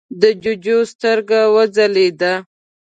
د 0.21 0.23
جُوجُو 0.41 0.77
سترګه 0.91 1.39
وځلېده: 1.55 2.33